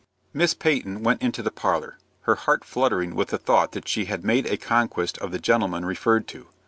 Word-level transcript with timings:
Miss 0.33 0.55
Peyton 0.55 1.03
went 1.03 1.21
into 1.21 1.43
the 1.43 1.51
parlor, 1.51 1.99
her 2.21 2.33
heart 2.33 2.65
fluttering 2.65 3.13
with 3.13 3.27
the 3.27 3.37
thought 3.37 3.73
that 3.73 3.87
she 3.87 4.05
had 4.05 4.23
made 4.25 4.47
a 4.47 4.57
conquest 4.57 5.19
of 5.19 5.31
the 5.31 5.37
gentleman 5.37 5.85
referred 5.85 6.27
to. 6.29 6.47